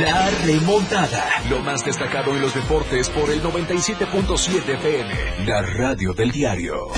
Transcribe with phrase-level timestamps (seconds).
[0.00, 1.24] La remontada.
[1.48, 5.46] Lo más destacado en los deportes por el 97.7 FM.
[5.46, 6.88] La radio del diario.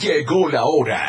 [0.00, 1.08] Llegó la hora.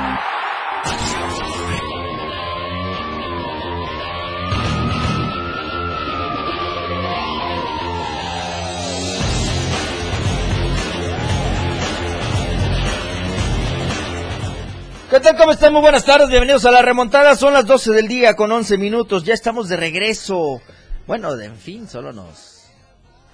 [15.11, 15.35] ¿Qué tal?
[15.35, 15.73] ¿Cómo están?
[15.73, 17.35] Muy buenas tardes, bienvenidos a la remontada.
[17.35, 19.25] Son las 12 del día con 11 minutos.
[19.25, 20.61] Ya estamos de regreso.
[21.05, 22.71] Bueno, en fin, solo nos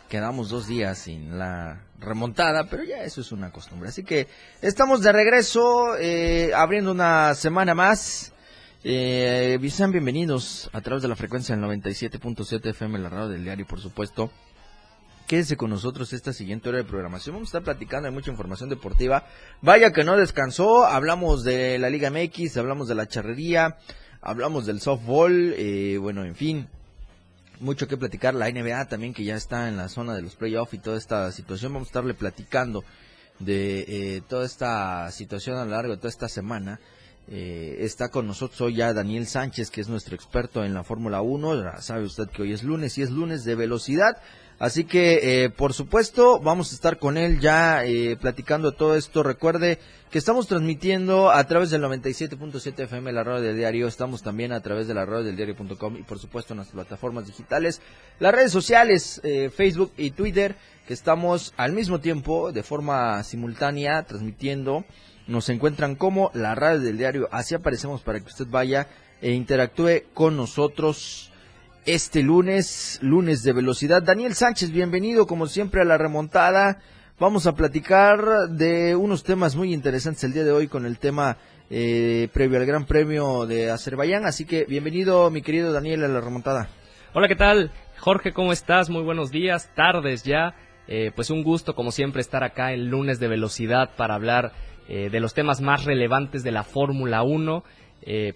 [0.09, 3.89] quedamos dos días sin la remontada, pero ya eso es una costumbre.
[3.89, 4.27] Así que
[4.63, 8.33] estamos de regreso, eh, abriendo una semana más.
[8.83, 13.67] Eh, sean bienvenidos a través de la frecuencia del 97.7 FM, la radio del diario,
[13.67, 14.31] por supuesto.
[15.27, 17.35] Quédese con nosotros esta siguiente hora de programación.
[17.35, 19.27] Vamos a estar platicando de mucha información deportiva.
[19.61, 20.85] Vaya que no descansó.
[20.85, 23.77] Hablamos de la Liga MX, hablamos de la charrería,
[24.21, 25.53] hablamos del softball.
[25.57, 26.69] Eh, bueno, en fin,
[27.59, 28.35] mucho que platicar.
[28.35, 31.29] La NBA también, que ya está en la zona de los playoffs y toda esta
[31.33, 31.73] situación.
[31.73, 32.85] Vamos a estarle platicando
[33.39, 36.79] de eh, toda esta situación a lo largo de toda esta semana.
[37.29, 41.21] Eh, está con nosotros hoy ya Daniel Sánchez, que es nuestro experto en la Fórmula
[41.21, 41.81] 1.
[41.81, 44.21] sabe usted que hoy es lunes y es lunes de velocidad.
[44.59, 49.21] Así que, eh, por supuesto, vamos a estar con él ya eh, platicando todo esto.
[49.21, 49.77] Recuerde
[50.09, 53.87] que estamos transmitiendo a través del 97.7 FM la radio del diario.
[53.87, 57.27] Estamos también a través de la radio del diario.com y, por supuesto, en las plataformas
[57.27, 57.81] digitales,
[58.19, 60.55] las redes sociales, eh, Facebook y Twitter,
[60.87, 64.85] que estamos al mismo tiempo, de forma simultánea, transmitiendo.
[65.27, 67.29] Nos encuentran como la radio del diario.
[67.31, 68.87] Así aparecemos para que usted vaya
[69.21, 71.31] e interactúe con nosotros
[71.87, 74.03] este lunes, lunes de velocidad.
[74.03, 76.79] Daniel Sánchez, bienvenido como siempre a la remontada.
[77.17, 81.37] Vamos a platicar de unos temas muy interesantes el día de hoy con el tema
[81.69, 84.25] eh, previo al Gran Premio de Azerbaiyán.
[84.25, 86.67] Así que bienvenido, mi querido Daniel, a la remontada.
[87.13, 87.71] Hola, ¿qué tal?
[87.99, 88.89] Jorge, ¿cómo estás?
[88.89, 90.55] Muy buenos días, tardes ya.
[90.89, 94.51] Eh, pues un gusto, como siempre, estar acá el lunes de velocidad para hablar
[94.89, 97.63] eh, de los temas más relevantes de la Fórmula 1.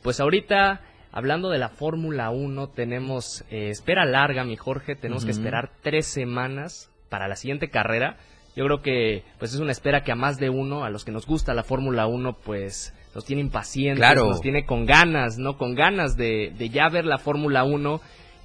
[0.01, 0.79] pues ahorita
[1.11, 4.95] Hablando de la Fórmula 1, tenemos eh, espera larga, mi Jorge.
[4.95, 8.17] Tenemos que esperar tres semanas para la siguiente carrera.
[8.55, 11.11] Yo creo que pues es una espera que a más de uno, a los que
[11.11, 15.57] nos gusta la Fórmula 1, pues nos tiene impacientes, nos tiene con ganas, ¿no?
[15.57, 18.01] Con ganas de, de ya ver la Fórmula 1.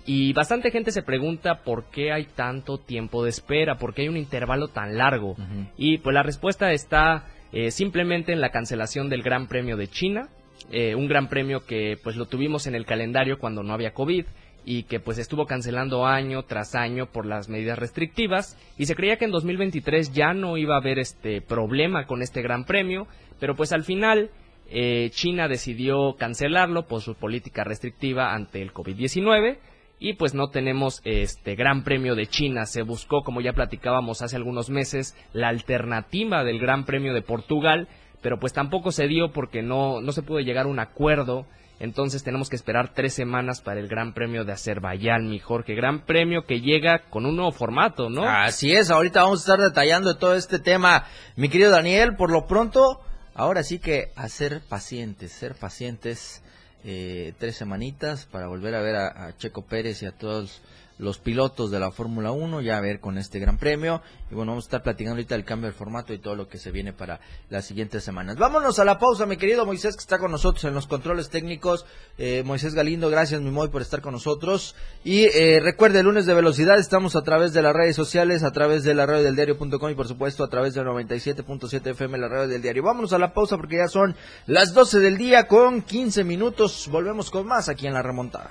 [0.07, 4.09] Y bastante gente se pregunta por qué hay tanto tiempo de espera, por qué hay
[4.09, 5.37] un intervalo tan largo.
[5.77, 10.29] Y pues la respuesta está eh, simplemente en la cancelación del Gran Premio de China,
[10.71, 14.25] eh, un gran premio que pues lo tuvimos en el calendario cuando no había COVID
[14.65, 19.17] y que pues estuvo cancelando año tras año por las medidas restrictivas y se creía
[19.17, 23.07] que en 2023 ya no iba a haber este problema con este gran premio,
[23.39, 24.31] pero pues al final
[24.69, 29.59] eh, China decidió cancelarlo por su política restrictiva ante el COVID-19
[29.99, 32.67] y pues no tenemos este Gran Premio de China.
[32.67, 37.89] Se buscó, como ya platicábamos hace algunos meses, la alternativa del Gran Premio de Portugal,
[38.27, 41.47] pero pues tampoco se dio porque no, no se pudo llegar a un acuerdo.
[41.79, 45.77] Entonces tenemos que esperar tres semanas para el Gran Premio de Azerbaiyán, mi Jorge.
[45.77, 48.29] Gran Premio que llega con un nuevo formato, ¿no?
[48.29, 51.05] Así es, ahorita vamos a estar detallando todo este tema.
[51.37, 53.01] Mi querido Daniel, por lo pronto,
[53.33, 56.43] ahora sí que a ser pacientes, ser pacientes
[56.83, 60.63] eh, tres semanitas para volver a ver a Checo Pérez y a todos
[60.99, 64.03] los pilotos de la Fórmula 1, ya a ver con este Gran Premio.
[64.31, 66.59] Y bueno, vamos a estar platicando ahorita el cambio del formato y todo lo que
[66.59, 67.21] se viene para
[67.51, 68.37] las siguientes semanas.
[68.37, 71.85] Vámonos a la pausa, mi querido Moisés, que está con nosotros en los controles técnicos.
[72.19, 74.75] Eh, Moisés Galindo, gracias, mi Moy, por estar con nosotros.
[75.05, 78.83] Y eh, recuerde, lunes de velocidad, estamos a través de las redes sociales, a través
[78.85, 82.49] de la radio del diario.com y por supuesto a través del 97.7 FM, la radio
[82.49, 82.83] del diario.
[82.83, 84.17] Vámonos a la pausa porque ya son
[84.47, 86.89] las 12 del día con 15 minutos.
[86.91, 88.51] Volvemos con más aquí en la remontada.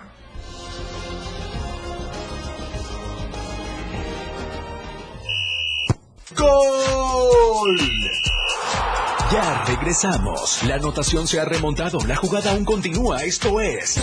[6.38, 7.80] ¡Gol!
[9.32, 10.64] Ya regresamos.
[10.64, 12.00] La anotación se ha remontado.
[12.08, 13.24] La jugada aún continúa.
[13.24, 14.00] Esto es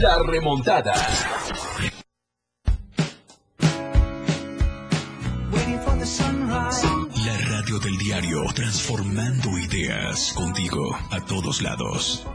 [0.00, 0.94] La Remontada.
[7.24, 12.26] La radio del diario, transformando ideas contigo a todos lados.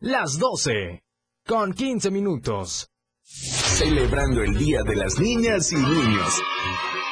[0.00, 1.02] Las 12,
[1.46, 2.90] con 15 minutos.
[3.22, 6.42] Celebrando el Día de las Niñas y Niños.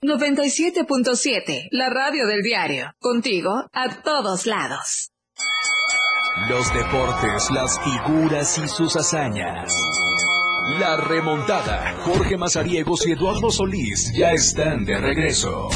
[0.00, 2.92] 97.7, la radio del diario.
[3.00, 5.10] Contigo a todos lados.
[6.48, 9.74] Los deportes, las figuras y sus hazañas.
[10.78, 11.96] La remontada.
[12.04, 15.68] Jorge Mazariegos y Eduardo Solís ya están de regreso.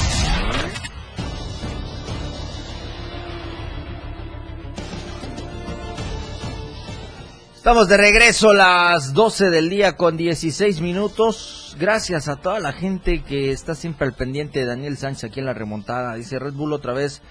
[7.57, 11.62] Estamos de regreso a las 12 del día con 16 minutos.
[11.79, 14.65] Gracias a toda la gente que está siempre al pendiente.
[14.65, 16.15] Daniel Sánchez aquí en la remontada.
[16.15, 17.23] Dice Red Bull otra vez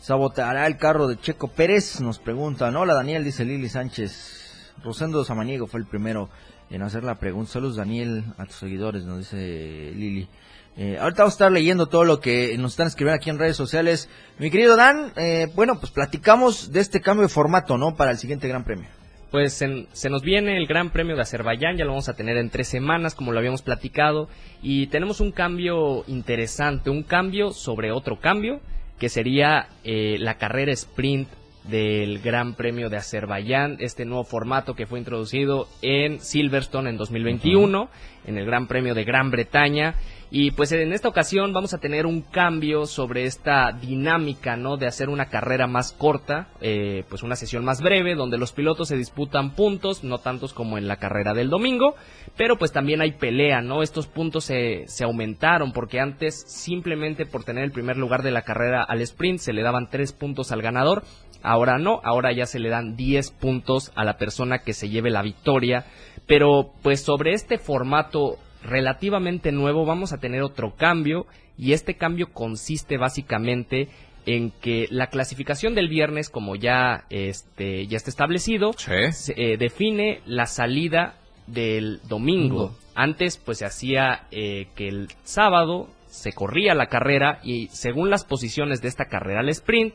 [0.00, 2.00] saboteará el carro de Checo Pérez.
[2.00, 2.74] Nos preguntan.
[2.76, 4.72] Hola Daniel, dice Lili Sánchez.
[4.82, 6.30] Rosendo Samaniego fue el primero
[6.70, 7.52] en hacer la pregunta.
[7.52, 10.28] Saludos Daniel a tus seguidores, nos dice Lili.
[10.76, 13.56] Eh, ahorita vamos a estar leyendo todo lo que nos están escribiendo aquí en redes
[13.56, 14.08] sociales.
[14.38, 17.96] Mi querido Dan, eh, bueno, pues platicamos de este cambio de formato, ¿no?
[17.96, 18.99] Para el siguiente Gran Premio
[19.30, 22.50] pues se nos viene el Gran Premio de Azerbaiyán, ya lo vamos a tener en
[22.50, 24.28] tres semanas, como lo habíamos platicado,
[24.62, 28.60] y tenemos un cambio interesante, un cambio sobre otro cambio,
[28.98, 31.28] que sería eh, la carrera sprint
[31.64, 37.88] del Gran Premio de Azerbaiyán, este nuevo formato que fue introducido en Silverstone en 2021,
[38.26, 39.94] en el Gran Premio de Gran Bretaña.
[40.32, 44.76] Y pues en esta ocasión vamos a tener un cambio sobre esta dinámica, ¿no?
[44.76, 48.88] De hacer una carrera más corta, eh, pues una sesión más breve, donde los pilotos
[48.88, 51.96] se disputan puntos, no tantos como en la carrera del domingo,
[52.36, 53.82] pero pues también hay pelea, ¿no?
[53.82, 58.42] Estos puntos se, se aumentaron porque antes simplemente por tener el primer lugar de la
[58.42, 61.02] carrera al sprint se le daban tres puntos al ganador,
[61.42, 65.10] ahora no, ahora ya se le dan 10 puntos a la persona que se lleve
[65.10, 65.86] la victoria,
[66.26, 71.26] pero pues sobre este formato relativamente nuevo vamos a tener otro cambio
[71.56, 73.88] y este cambio consiste básicamente
[74.26, 80.46] en que la clasificación del viernes, como ya, este, ya está establecido, eh, define la
[80.46, 81.16] salida
[81.46, 82.74] del domingo.
[82.94, 88.24] Antes, pues se hacía eh, que el sábado se corría la carrera y según las
[88.24, 89.94] posiciones de esta carrera al sprint,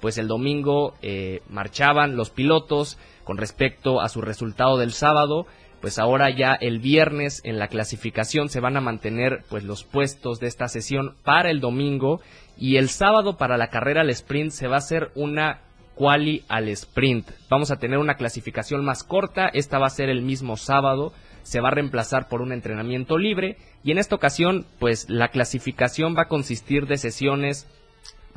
[0.00, 5.46] pues el domingo eh, marchaban los pilotos con respecto a su resultado del sábado
[5.82, 10.38] pues ahora ya el viernes en la clasificación se van a mantener pues los puestos
[10.38, 12.20] de esta sesión para el domingo
[12.56, 15.62] y el sábado para la carrera al sprint se va a hacer una
[15.96, 17.28] quali al sprint.
[17.50, 21.12] Vamos a tener una clasificación más corta, esta va a ser el mismo sábado,
[21.42, 26.16] se va a reemplazar por un entrenamiento libre y en esta ocasión pues la clasificación
[26.16, 27.66] va a consistir de sesiones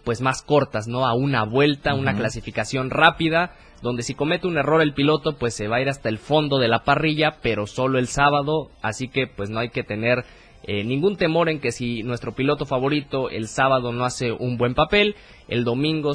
[0.03, 1.05] pues más cortas, ¿no?
[1.05, 3.53] A una vuelta, una clasificación rápida
[3.85, 6.57] donde si comete un error el piloto, pues se va a ir hasta el fondo
[6.57, 10.25] de la parrilla, pero solo el sábado, así que pues no hay que tener
[10.63, 14.73] eh, ningún temor en que si nuestro piloto favorito el sábado no hace un buen
[14.73, 15.15] papel,
[15.47, 16.13] el domingo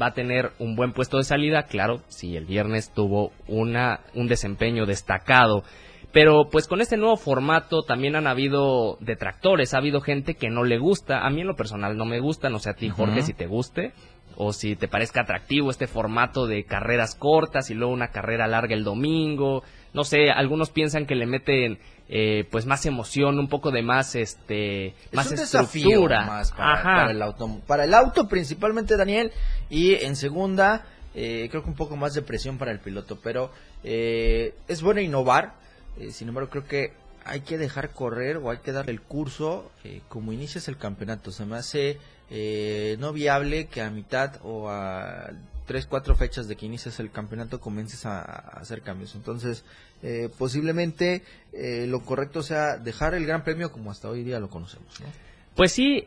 [0.00, 4.26] va a tener un buen puesto de salida, claro, si el viernes tuvo una, un
[4.26, 5.62] desempeño destacado.
[6.10, 10.64] Pero pues con este nuevo formato también han habido detractores, ha habido gente que no
[10.64, 13.22] le gusta, a mí en lo personal no me gusta, no sé a ti Jorge
[13.22, 13.92] si te guste,
[14.44, 18.74] o si te parezca atractivo este formato de carreras cortas y luego una carrera larga
[18.74, 19.62] el domingo.
[19.94, 24.14] No sé, algunos piensan que le meten eh, pues más emoción, un poco de más
[24.14, 29.32] este más estructura para, el auto, para el auto principalmente Daniel
[29.70, 30.84] y en segunda
[31.14, 33.50] eh, creo que un poco más de presión para el piloto, pero
[33.84, 35.54] eh, es bueno innovar.
[36.10, 39.70] sin embargo, creo que hay que dejar correr o hay que darle el curso
[40.08, 41.32] como inicias el campeonato.
[41.32, 41.98] Se me hace
[42.34, 45.32] eh, no viable que a mitad o a
[45.66, 49.14] tres, cuatro fechas de que inicias el campeonato comiences a, hacer cambios.
[49.14, 49.64] Entonces,
[50.02, 54.48] eh, posiblemente eh, lo correcto sea dejar el Gran Premio como hasta hoy día lo
[54.48, 54.98] conocemos.
[55.54, 56.06] Pues sí,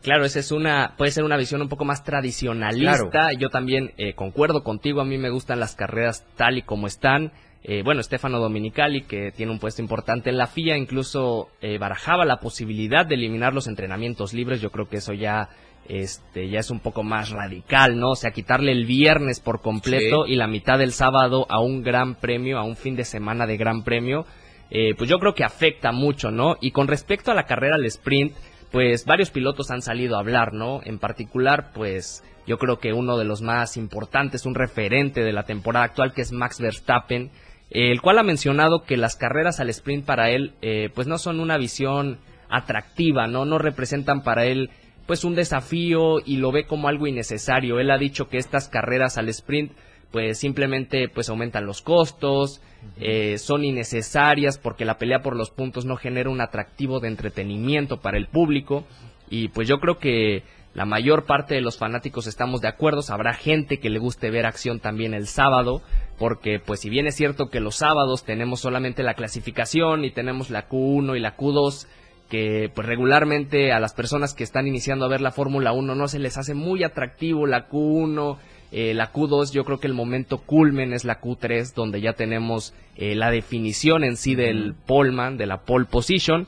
[0.00, 3.28] claro, esa es una, puede ser una visión un poco más tradicionalista.
[3.38, 7.32] Yo también concuerdo contigo, a mí me gustan las carreras tal y como están.
[7.62, 12.24] Eh, bueno, Stefano Dominicali, que tiene un puesto importante en la FIA, incluso eh, barajaba
[12.24, 14.60] la posibilidad de eliminar los entrenamientos libres.
[14.60, 15.50] Yo creo que eso ya
[15.88, 18.10] este ya es un poco más radical, ¿no?
[18.10, 22.14] O sea, quitarle el viernes por completo y la mitad del sábado a un gran
[22.14, 24.24] premio, a un fin de semana de gran premio,
[24.70, 26.56] eh, pues yo creo que afecta mucho, ¿no?
[26.60, 28.32] Y con respecto a la carrera al sprint,
[28.70, 30.80] pues varios pilotos han salido a hablar, ¿no?
[30.84, 35.42] En particular, pues yo creo que uno de los más importantes, un referente de la
[35.42, 37.30] temporada actual, que es Max Verstappen,
[37.70, 41.40] el cual ha mencionado que las carreras al sprint para él, eh, pues no son
[41.40, 43.44] una visión atractiva, ¿no?
[43.44, 44.70] No representan para él
[45.06, 47.80] pues un desafío y lo ve como algo innecesario.
[47.80, 49.72] Él ha dicho que estas carreras al sprint
[50.10, 52.60] pues simplemente pues aumentan los costos,
[52.98, 58.00] eh, son innecesarias porque la pelea por los puntos no genera un atractivo de entretenimiento
[58.00, 58.84] para el público
[59.28, 60.42] y pues yo creo que
[60.74, 64.46] la mayor parte de los fanáticos estamos de acuerdo, habrá gente que le guste ver
[64.46, 65.82] acción también el sábado,
[66.20, 70.50] porque pues si bien es cierto que los sábados tenemos solamente la clasificación y tenemos
[70.50, 71.86] la Q1 y la Q2,
[72.28, 76.08] que pues regularmente a las personas que están iniciando a ver la Fórmula 1 no
[76.08, 78.36] se les hace muy atractivo la Q1,
[78.70, 82.74] eh, la Q2 yo creo que el momento culmen es la Q3 donde ya tenemos
[82.96, 86.46] eh, la definición en sí del poleman, de la pole position,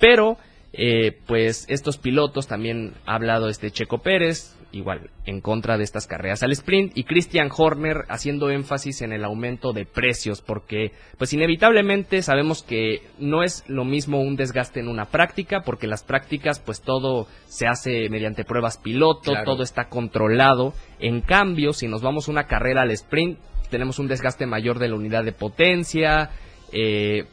[0.00, 0.36] pero
[0.72, 6.06] eh, pues estos pilotos también ha hablado este Checo Pérez, igual en contra de estas
[6.06, 6.42] carreras.
[6.42, 12.22] Al sprint y Christian Horner haciendo énfasis en el aumento de precios porque pues inevitablemente
[12.22, 16.80] sabemos que no es lo mismo un desgaste en una práctica porque las prácticas pues
[16.80, 20.74] todo se hace mediante pruebas piloto, todo está controlado.
[20.98, 23.38] En cambio, si nos vamos a una carrera al sprint,
[23.70, 26.30] tenemos un desgaste mayor de la unidad de potencia,
[26.72, 27.26] eh,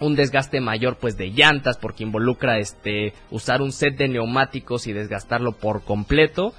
[0.00, 4.92] un desgaste mayor pues de llantas porque involucra este usar un set de neumáticos y
[4.92, 6.54] desgastarlo por completo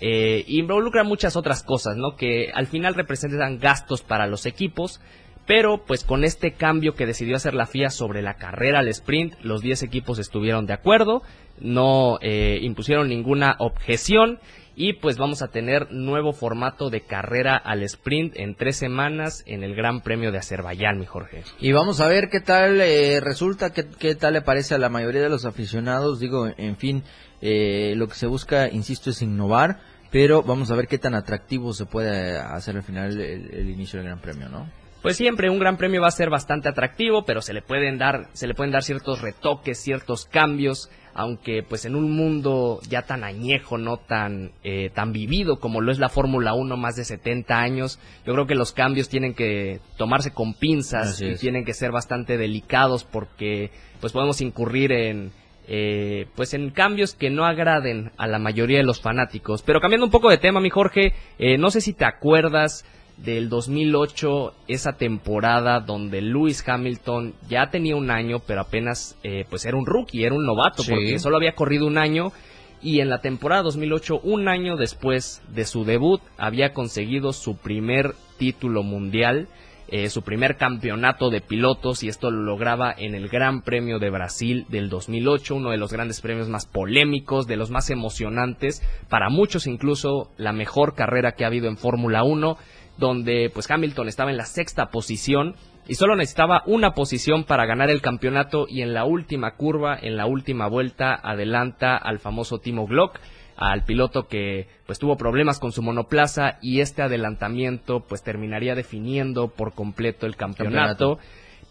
[0.00, 2.16] eh, involucra muchas otras cosas, ¿no?
[2.16, 5.00] Que al final representan gastos para los equipos,
[5.46, 9.34] pero pues con este cambio que decidió hacer la FIA sobre la carrera al sprint,
[9.42, 11.22] los 10 equipos estuvieron de acuerdo,
[11.58, 14.38] no eh, impusieron ninguna objeción
[14.80, 19.64] y pues vamos a tener nuevo formato de carrera al sprint en tres semanas en
[19.64, 21.42] el Gran Premio de Azerbaiyán, mi Jorge.
[21.58, 24.88] Y vamos a ver qué tal eh, resulta, qué, qué, tal le parece a la
[24.88, 26.20] mayoría de los aficionados.
[26.20, 27.02] Digo, en fin,
[27.40, 29.80] eh, lo que se busca, insisto, es innovar,
[30.12, 34.06] pero vamos a ver qué tan atractivo se puede hacer al final el, inicio del
[34.06, 34.70] Gran Premio, ¿no?
[35.02, 38.28] Pues siempre un Gran Premio va a ser bastante atractivo, pero se le pueden dar,
[38.32, 43.22] se le pueden dar ciertos retoques, ciertos cambios, aunque pues en un mundo ya tan
[43.22, 47.60] añejo, no tan eh, tan vivido como lo es la Fórmula 1, más de 70
[47.60, 51.92] años, yo creo que los cambios tienen que tomarse con pinzas y tienen que ser
[51.92, 55.30] bastante delicados porque pues podemos incurrir en
[55.70, 59.62] eh, pues en cambios que no agraden a la mayoría de los fanáticos.
[59.62, 62.86] Pero cambiando un poco de tema, mi Jorge, eh, no sé si te acuerdas
[63.24, 69.66] del 2008, esa temporada donde Lewis Hamilton ya tenía un año, pero apenas eh, pues
[69.66, 72.32] era un rookie, era un novato, porque solo había corrido un año.
[72.80, 78.14] Y en la temporada 2008, un año después de su debut, había conseguido su primer
[78.38, 79.48] título mundial
[79.90, 84.10] eh, su primer campeonato de pilotos y esto lo lograba en el Gran Premio de
[84.10, 89.30] Brasil del 2008, uno de los grandes premios más polémicos, de los más emocionantes, para
[89.30, 92.58] muchos incluso la mejor carrera que ha habido en Fórmula 1,
[92.98, 95.54] donde pues Hamilton estaba en la sexta posición
[95.86, 100.16] y solo necesitaba una posición para ganar el campeonato y en la última curva, en
[100.16, 103.18] la última vuelta, adelanta al famoso Timo Glock
[103.58, 109.48] al piloto que pues tuvo problemas con su monoplaza y este adelantamiento pues terminaría definiendo
[109.48, 111.18] por completo el campeonato.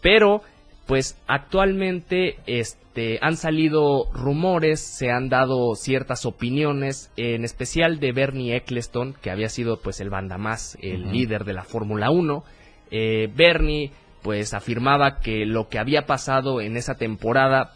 [0.02, 0.42] pero
[0.88, 8.56] pues actualmente este han salido rumores, se han dado ciertas opiniones, en especial de Bernie
[8.56, 12.42] Eccleston, que había sido pues el más el líder de la Fórmula 1.
[12.90, 13.92] Eh, Bernie
[14.22, 17.74] pues afirmaba que lo que había pasado en esa temporada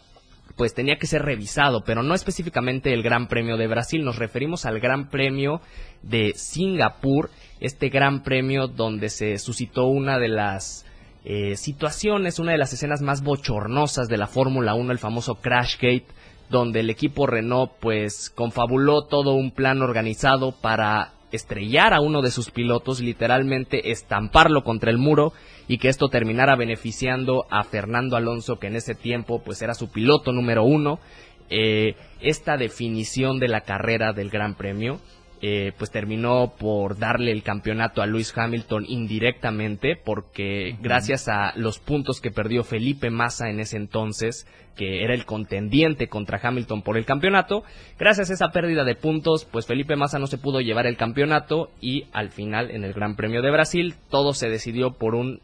[0.55, 4.65] pues tenía que ser revisado, pero no específicamente el Gran Premio de Brasil, nos referimos
[4.65, 5.61] al Gran Premio
[6.01, 7.29] de Singapur,
[7.59, 10.87] este Gran Premio donde se suscitó una de las
[11.25, 16.07] eh, situaciones, una de las escenas más bochornosas de la Fórmula 1, el famoso Crashgate,
[16.49, 22.29] donde el equipo Renault pues confabuló todo un plan organizado para estrellar a uno de
[22.29, 25.33] sus pilotos, literalmente estamparlo contra el muro
[25.67, 29.89] y que esto terminara beneficiando a Fernando Alonso, que en ese tiempo pues era su
[29.89, 30.99] piloto número uno.
[31.49, 34.99] Eh, esta definición de la carrera del Gran Premio
[35.45, 41.79] eh, pues terminó por darle el campeonato a Lewis Hamilton indirectamente porque gracias a los
[41.79, 44.47] puntos que perdió Felipe Massa en ese entonces
[44.77, 47.65] que era el contendiente contra Hamilton por el campeonato
[47.99, 51.71] gracias a esa pérdida de puntos pues Felipe Massa no se pudo llevar el campeonato
[51.81, 55.41] y al final en el Gran Premio de Brasil todo se decidió por un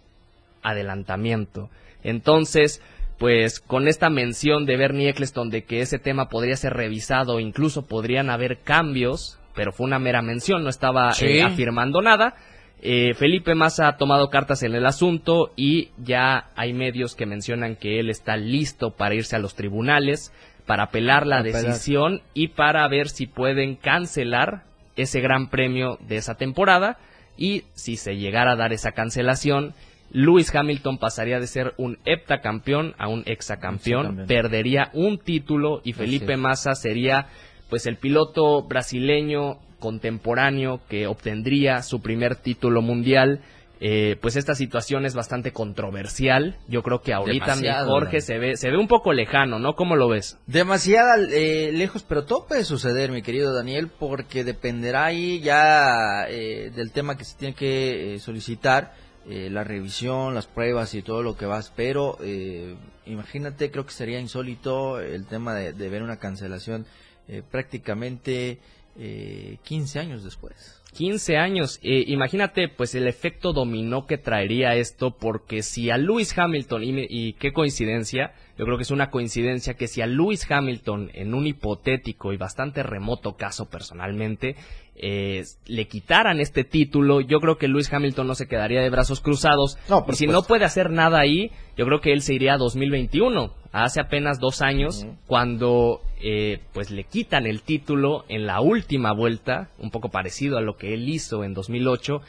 [0.63, 1.69] adelantamiento.
[2.03, 2.81] Entonces
[3.17, 7.85] pues con esta mención de Bernie Eccleston de que ese tema podría ser revisado, incluso
[7.85, 11.25] podrían haber cambios, pero fue una mera mención, no estaba Sí.
[11.25, 12.33] eh, afirmando nada.
[12.81, 17.75] Eh, Felipe Massa ha tomado cartas en el asunto y ya hay medios que mencionan
[17.75, 20.31] que él está listo para irse a los tribunales,
[20.65, 21.61] para apelar la Apelar.
[21.61, 24.63] decisión y para ver si pueden cancelar
[24.95, 26.97] ese gran premio de esa temporada
[27.35, 29.73] y si se llegara a dar esa cancelación,
[30.11, 36.37] Lewis Hamilton pasaría de ser un heptacampeón a un hexacampeón, perdería un título y Felipe.
[36.37, 37.27] Massa sería
[37.69, 43.41] pues el piloto brasileño contemporáneo que obtendría su primer título mundial.
[43.81, 46.57] Eh, pues esta situación es bastante controversial.
[46.67, 48.21] Yo creo que ahorita Jorge ¿no?
[48.21, 49.75] se ve, se ve un poco lejano, ¿no?
[49.75, 50.37] ¿Cómo lo ves?
[50.47, 56.71] Demasiada eh, lejos, pero todo puede suceder, mi querido Daniel, porque dependerá ahí ya eh,
[56.75, 58.95] del tema que se tiene que eh, solicitar,
[59.29, 61.71] eh, la revisión, las pruebas y todo lo que vas.
[61.73, 66.85] Pero eh, imagínate, creo que sería insólito el tema de, de ver una cancelación
[67.29, 68.57] eh, prácticamente
[68.97, 70.81] eh, 15 años después.
[70.93, 71.79] 15 años.
[71.83, 77.05] Eh, imagínate, pues, el efecto dominó que traería esto, porque si a Lewis Hamilton, y,
[77.07, 81.33] y qué coincidencia, yo creo que es una coincidencia que si a Lewis Hamilton, en
[81.33, 84.57] un hipotético y bastante remoto caso personalmente,
[84.97, 89.21] eh, le quitaran este título, yo creo que Lewis Hamilton no se quedaría de brazos
[89.21, 89.77] cruzados.
[89.87, 92.57] No, y si no puede hacer nada ahí, yo creo que él se iría a
[92.57, 98.59] 2021, a hace apenas dos años, cuando eh, pues le quitan el título en la
[98.59, 102.19] última vuelta, un poco parecido a lo que él hizo en 2008,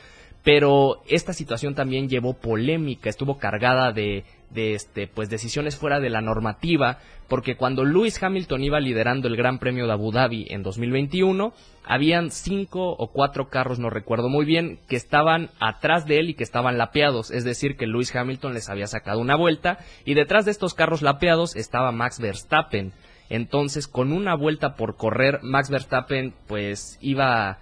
[0.44, 6.10] pero esta situación también llevó polémica, estuvo cargada de, de este, pues decisiones fuera de
[6.10, 10.62] la normativa, porque cuando Lewis Hamilton iba liderando el Gran Premio de Abu Dhabi en
[10.62, 11.52] 2021,
[11.84, 16.34] habían cinco o cuatro carros, no recuerdo muy bien, que estaban atrás de él y
[16.34, 20.44] que estaban lapeados, es decir, que Lewis Hamilton les había sacado una vuelta, y detrás
[20.44, 22.92] de estos carros lapeados estaba Max Verstappen.
[23.28, 27.58] Entonces, con una vuelta por correr, Max Verstappen pues iba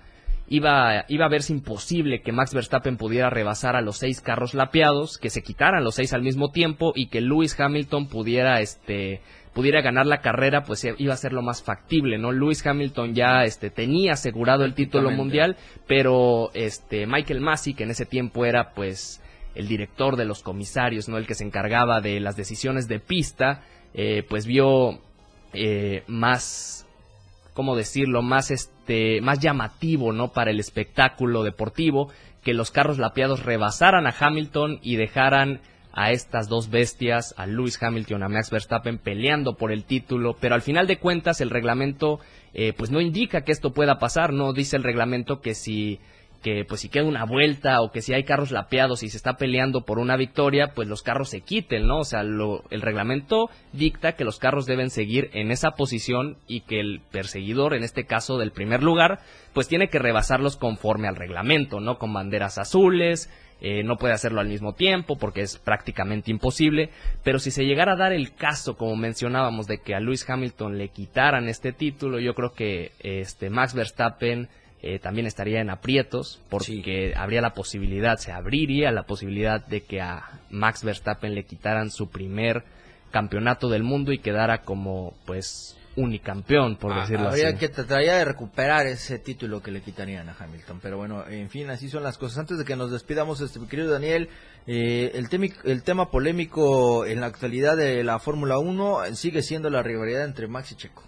[0.49, 5.19] iba, iba a verse imposible que Max Verstappen pudiera rebasar a los seis carros lapeados,
[5.19, 9.21] que se quitaran los seis al mismo tiempo y que Lewis Hamilton pudiera, este,
[9.53, 12.33] pudiera ganar la carrera, pues iba a ser lo más factible, ¿no?
[12.33, 15.57] Lewis Hamilton ya, este, tenía asegurado el título mundial,
[15.87, 19.23] pero, este, Michael Massey, que en ese tiempo era, pues,
[19.55, 21.19] el director de los comisarios, ¿no?
[21.19, 23.63] El que se encargaba de las decisiones de pista,
[23.95, 25.01] eh, pues vio
[25.53, 26.87] eh, más
[27.59, 28.23] ¿cómo decirlo?
[28.23, 30.29] Más este, más llamativo, ¿no?
[30.29, 32.09] Para el espectáculo deportivo,
[32.45, 35.61] que los carros lapeados rebasaran a Hamilton y dejaran
[35.93, 40.55] a estas dos bestias, a Lewis Hamilton, a Max Verstappen, peleando por el título, pero
[40.55, 42.21] al final de cuentas el reglamento,
[42.55, 45.99] eh, pues no indica que esto pueda pasar, no dice el reglamento que si
[46.43, 49.37] que pues si queda una vuelta o que si hay carros lapeados y se está
[49.37, 51.99] peleando por una victoria, pues los carros se quiten, ¿no?
[52.01, 56.61] O sea, lo, el reglamento dicta que los carros deben seguir en esa posición y
[56.61, 59.21] que el perseguidor, en este caso del primer lugar,
[59.53, 61.99] pues tiene que rebasarlos conforme al reglamento, ¿no?
[61.99, 66.91] Con banderas azules, eh, no puede hacerlo al mismo tiempo porque es prácticamente imposible,
[67.25, 70.79] pero si se llegara a dar el caso, como mencionábamos, de que a Lewis Hamilton
[70.79, 74.49] le quitaran este título, yo creo que este Max Verstappen
[74.83, 80.01] eh, también estaría en aprietos porque habría la posibilidad, se abriría la posibilidad de que
[80.01, 82.63] a Max Verstappen le quitaran su primer
[83.11, 87.57] campeonato del mundo y quedara como pues unicampeón, por Ah, decirlo Habría así.
[87.59, 90.79] que trataría de recuperar ese título que le quitarían a Hamilton.
[90.81, 92.39] Pero bueno, en fin, así son las cosas.
[92.39, 94.29] Antes de que nos despidamos, este, querido Daniel,
[94.69, 99.71] eh, el, temi- el tema polémico en la actualidad de la Fórmula 1 sigue siendo
[99.71, 101.03] la rivalidad entre Max y Checo.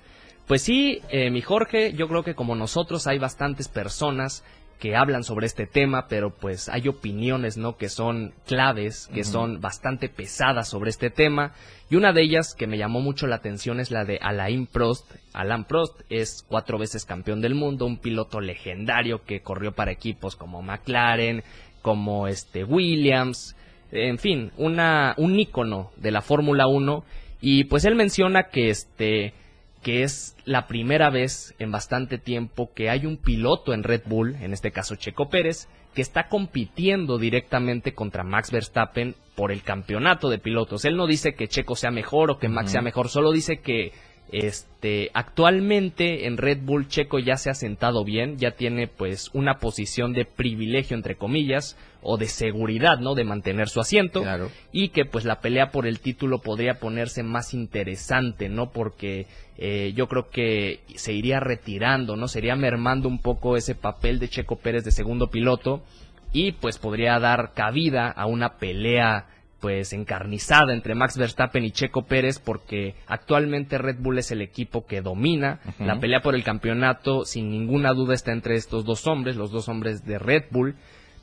[0.50, 4.44] Pues sí, eh, mi Jorge, yo creo que como nosotros hay bastantes personas
[4.80, 7.76] que hablan sobre este tema, pero pues hay opiniones, ¿no?
[7.76, 11.52] Que son claves, que son bastante pesadas sobre este tema.
[11.88, 15.08] Y una de ellas que me llamó mucho la atención es la de Alain Prost.
[15.34, 20.34] Alain Prost es cuatro veces campeón del mundo, un piloto legendario que corrió para equipos
[20.34, 21.44] como McLaren,
[21.80, 23.54] como este Williams,
[23.92, 27.04] en fin, una, un ícono de la Fórmula 1.
[27.40, 29.32] Y pues él menciona que este
[29.82, 34.36] que es la primera vez en bastante tiempo que hay un piloto en Red Bull,
[34.40, 40.28] en este caso Checo Pérez, que está compitiendo directamente contra Max Verstappen por el campeonato
[40.28, 40.84] de pilotos.
[40.84, 43.92] Él no dice que Checo sea mejor o que Max sea mejor, solo dice que
[44.30, 49.58] este actualmente en Red Bull Checo ya se ha sentado bien, ya tiene pues una
[49.58, 53.14] posición de privilegio entre comillas o de seguridad, ¿no?
[53.14, 54.50] De mantener su asiento Claro.
[54.72, 58.70] y que pues la pelea por el título podría ponerse más interesante, ¿no?
[58.70, 59.26] Porque
[59.58, 62.28] eh, yo creo que se iría retirando, ¿no?
[62.28, 65.82] Sería mermando un poco ese papel de Checo Pérez de segundo piloto
[66.32, 69.26] y pues podría dar cabida a una pelea
[69.60, 74.86] pues encarnizada entre Max Verstappen y Checo Pérez porque actualmente Red Bull es el equipo
[74.86, 79.36] que domina la pelea por el campeonato sin ninguna duda está entre estos dos hombres
[79.36, 80.76] los dos hombres de Red Bull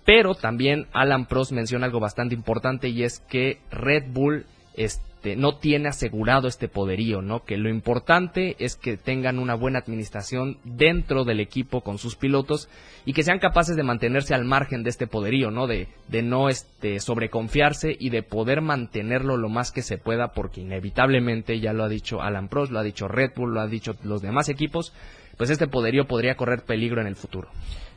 [0.08, 5.58] pero también Alan Prost menciona algo bastante importante y es que Red Bull este, no
[5.58, 7.44] tiene asegurado este poderío, ¿no?
[7.44, 12.70] Que lo importante es que tengan una buena administración dentro del equipo con sus pilotos
[13.04, 15.68] y que sean capaces de mantenerse al margen de este poderío, ¿no?
[15.68, 20.62] De, de no este, sobreconfiarse y de poder mantenerlo lo más que se pueda, porque
[20.62, 23.98] inevitablemente, ya lo ha dicho Alan Prost, lo ha dicho Red Bull, lo ha dicho
[24.04, 24.94] los demás equipos,
[25.36, 27.50] pues este poderío podría correr peligro en el futuro.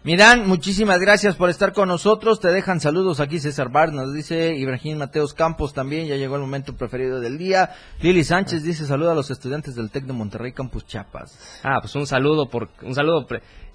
[0.03, 2.41] Mirán, muchísimas gracias por estar con nosotros.
[2.41, 6.41] Te dejan saludos aquí César Bar, nos dice Ibrahim Mateos Campos también, ya llegó el
[6.41, 7.75] momento preferido del día.
[8.01, 11.61] Lili Sánchez dice saluda a los estudiantes del TEC de Monterrey Campus Chiapas.
[11.63, 13.27] Ah, pues un saludo por un saludo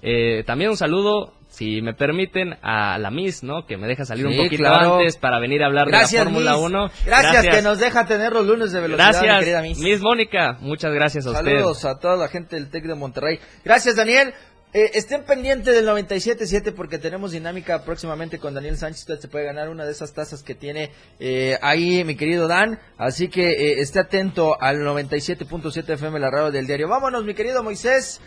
[0.02, 3.64] eh, también un saludo si me permiten a la Miss, ¿no?
[3.64, 6.90] Que me deja salir un poquito antes para venir a hablar de la Fórmula 1.
[7.06, 9.78] Gracias, que nos deja tener los lunes de velocidad, gracias, querida Miss.
[9.78, 11.44] Miss Mónica, muchas gracias a usted.
[11.44, 13.38] Saludos a toda la gente del TEC de Monterrey.
[13.64, 14.34] Gracias, Daniel.
[14.76, 19.00] Eh, estén pendientes del 97.7 porque tenemos dinámica próximamente con Daniel Sánchez.
[19.00, 22.78] Usted se puede ganar una de esas tazas que tiene eh, ahí mi querido Dan.
[22.98, 26.88] Así que eh, esté atento al 97.7 FM, la radio del diario.
[26.88, 28.20] Vámonos, mi querido Moisés.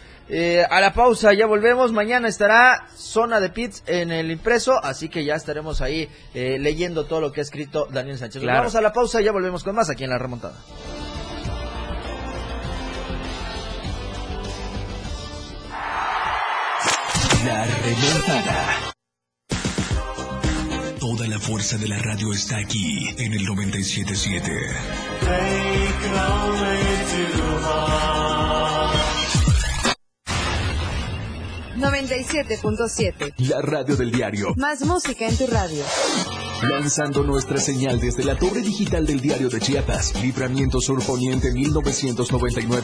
[0.72, 1.92] a la pausa, ya volvemos.
[1.92, 4.84] Mañana estará zona de pits en el impreso.
[4.84, 8.44] Así que ya estaremos ahí leyendo todo lo que ha escrito Daniel Sánchez.
[8.44, 10.56] Vamos a la pausa, ya volvemos con más aquí en la remontada.
[17.46, 18.94] La remontada.
[21.00, 24.52] Toda la fuerza de la radio está aquí en el 977.
[31.78, 33.34] 97.7.
[33.48, 34.54] La radio del diario.
[34.58, 35.84] Más música en tu radio.
[36.64, 42.84] Lanzando nuestra señal desde la torre digital del diario de Chiapas, Libramiento Sur Poniente 1999.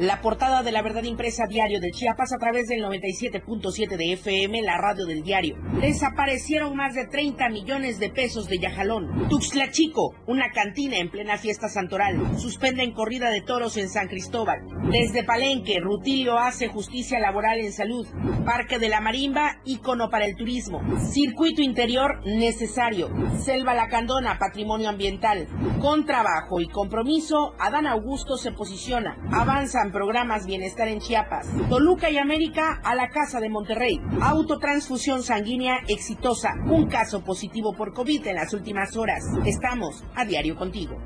[0.00, 4.60] La portada de la verdad impresa diario de Chiapas a través del 97.7 de FM,
[4.62, 5.56] la radio del diario.
[5.80, 9.28] Desaparecieron más de 30 millones de pesos de Yajalón.
[9.28, 12.36] Tuxtla Chico, una cantina en plena fiesta santoral.
[12.40, 14.62] Suspenden corrida de toros en San Cristóbal.
[14.90, 18.04] Desde Palenque, Rutilio hace justicia laboral en salud.
[18.44, 20.82] Parque de la Marimba, ícono para el turismo.
[21.12, 23.10] Circuito interior necesario.
[23.38, 25.46] Selva Lacandona, patrimonio ambiental.
[25.80, 29.16] Con trabajo y compromiso, Adán Augusto se posiciona.
[29.30, 31.46] Avanza programas Bienestar en Chiapas.
[31.68, 34.00] Toluca y América a la Casa de Monterrey.
[34.20, 36.50] Autotransfusión sanguínea exitosa.
[36.66, 39.22] Un caso positivo por COVID en las últimas horas.
[39.44, 40.96] Estamos a diario contigo.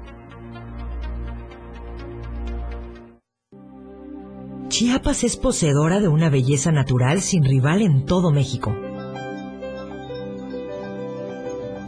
[4.68, 8.70] Chiapas es poseedora de una belleza natural sin rival en todo México.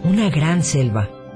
[0.03, 1.20] Una gran selva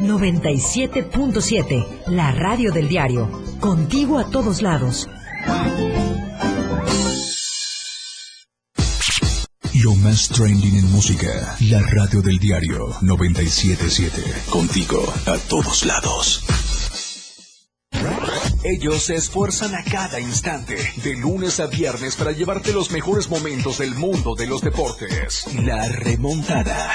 [0.00, 3.30] 97.7, la radio del diario.
[3.60, 5.08] Contigo a todos lados.
[9.82, 14.22] Lo más trending en música, la radio del diario 977.
[14.50, 16.42] Contigo a todos lados.
[18.64, 23.76] Ellos se esfuerzan a cada instante, de lunes a viernes, para llevarte los mejores momentos
[23.76, 25.44] del mundo de los deportes.
[25.52, 26.94] La remontada.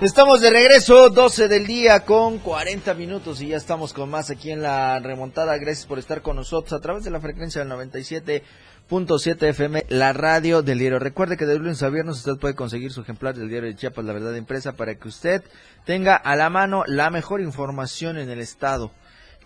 [0.00, 4.50] Estamos de regreso, 12 del día con 40 minutos y ya estamos con más aquí
[4.50, 5.58] en la remontada.
[5.58, 10.62] Gracias por estar con nosotros a través de la frecuencia del 97.7 FM, la radio
[10.62, 10.98] del diario.
[10.98, 14.06] Recuerde que de lunes a viernes usted puede conseguir su ejemplar del diario de Chiapas,
[14.06, 15.42] La Verdad Impresa, para que usted
[15.84, 18.92] tenga a la mano la mejor información en el estado,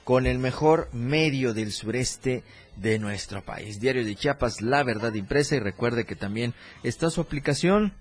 [0.05, 2.45] con el mejor medio del sureste
[2.77, 3.81] de nuestro país.
[3.81, 7.93] Diario de Chiapas, La Verdad Impresa y recuerde que también está su aplicación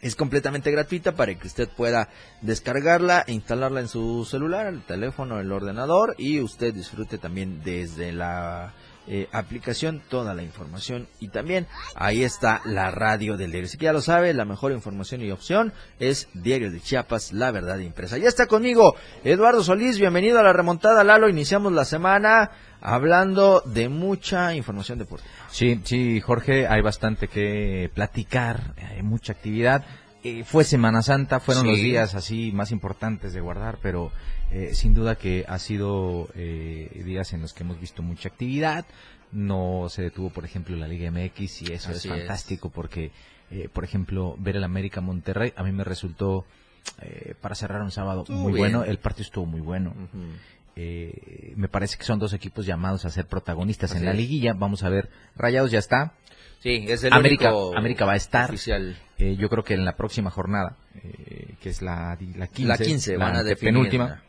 [0.00, 2.08] es completamente gratuita para que usted pueda
[2.40, 8.12] descargarla e instalarla en su celular, el teléfono, el ordenador y usted disfrute también desde
[8.12, 8.72] la
[9.10, 13.66] eh, aplicación toda la información y también ahí está la radio del diario.
[13.66, 17.50] Así que ya lo sabe, la mejor información y opción es Diario de Chiapas, la
[17.50, 18.18] verdad impresa.
[18.18, 23.88] Ya está conmigo Eduardo Solís, bienvenido a la remontada Lalo, iniciamos la semana hablando de
[23.88, 25.30] mucha información deportiva.
[25.50, 29.84] Sí, sí, Jorge, hay bastante que platicar, hay mucha actividad.
[30.22, 34.10] Eh, fue Semana Santa, fueron los días así más importantes de guardar, pero
[34.50, 38.86] eh, sin duda que ha sido eh, días en los que hemos visto mucha actividad.
[39.30, 43.10] No se detuvo, por ejemplo, la Liga MX y eso es fantástico porque,
[43.74, 46.46] por ejemplo, ver el América Monterrey a mí me resultó
[47.42, 48.84] para cerrar un sábado muy bueno.
[48.84, 49.92] El partido estuvo muy bueno.
[50.80, 54.52] Eh, me parece que son dos equipos llamados a ser protagonistas en la liguilla.
[54.54, 56.12] Vamos a ver, Rayados ya está.
[56.60, 58.54] Sí, es el América, América va a estar.
[59.18, 62.78] Eh, yo creo que en la próxima jornada, eh, que es la, la 15, la
[62.78, 63.74] 15 van a definir.
[63.74, 64.22] penúltima.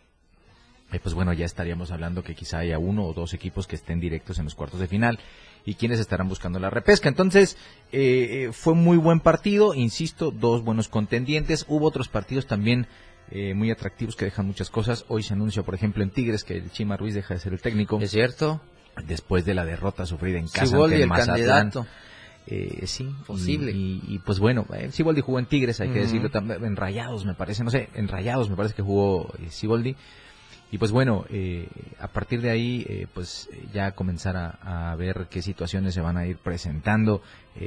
[1.02, 4.40] Pues bueno, ya estaríamos hablando que quizá haya uno o dos equipos que estén directos
[4.40, 5.20] en los cuartos de final
[5.66, 7.10] y quienes estarán buscando la repesca.
[7.10, 7.58] Entonces,
[8.54, 11.66] fue muy buen partido, insisto, dos buenos contendientes.
[11.68, 12.88] Hubo otros partidos también
[13.32, 15.06] eh, muy atractivos que dejan muchas cosas.
[15.08, 17.62] Hoy se anuncia, por ejemplo, en Tigres que el Chima Ruiz deja de ser el
[17.62, 18.00] técnico.
[18.02, 18.60] Es cierto.
[19.06, 21.86] Después de la derrota sufrida en casa Siboldi, ante el, candidato.
[22.48, 23.72] Eh, sí, posible.
[23.72, 27.36] Y, pues bueno, eh, Siboldi jugó en Tigres, hay que decirlo también, en Rayados me
[27.36, 29.96] parece, no sé, en Rayados me parece que jugó eh, Siboldi.
[30.72, 31.68] Y pues bueno, eh,
[32.00, 36.28] a partir de ahí, pues ya comenzar a, a, ver qué situaciones se van a
[36.28, 37.22] ir presentando.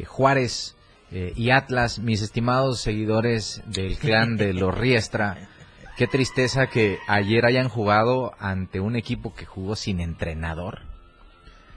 [0.06, 0.76] Juárez
[1.10, 5.48] y Atlas, mis estimados seguidores del clan de los Riestra,
[5.96, 10.80] Qué tristeza que ayer hayan jugado ante un equipo que jugó sin entrenador.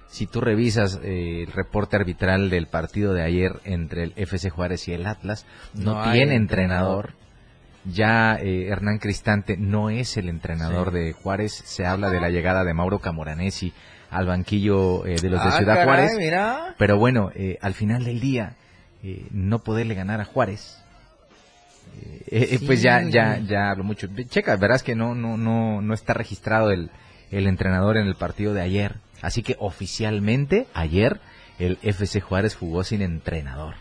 [0.08, 4.88] Si tú revisas eh, el reporte arbitral del partido de ayer entre el FC Juárez
[4.88, 7.14] y el Atlas, no, tiene entrenador.
[7.86, 11.54] Ya eh, Hernán Cristante no es el entrenador de Juárez.
[11.66, 13.74] Se habla de la llegada de Mauro Camoranesi
[14.10, 16.12] al banquillo eh, de los de ah, Ciudad Juárez.
[16.78, 18.56] Pero bueno, al final del día,
[19.32, 20.82] no poderle ganar a Juárez
[22.28, 24.08] eh, eh, pues ya, ya, ya hablo mucho.
[24.28, 26.90] Checa, verás que no, no, no, no está registrado el,
[27.32, 28.96] el entrenador en el partido de ayer.
[29.22, 31.20] Así que oficialmente ayer
[31.60, 33.76] el FC Juárez jugó sin entrenador.